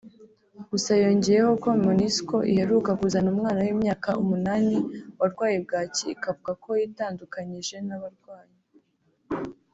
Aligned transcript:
Gusa 0.71 0.91
yongeyeho 1.03 1.51
ko 1.63 1.69
Monusco 1.85 2.35
iheruka 2.51 2.91
kuzana 2.99 3.27
umwana 3.33 3.59
w’imyaka 3.65 4.09
umunani 4.23 4.77
warwaye 5.19 5.57
bwaki 5.65 6.05
ikavuga 6.15 6.51
ko 6.63 6.69
yitandukanyije 6.81 7.75
n’abarwanyi 7.87 8.59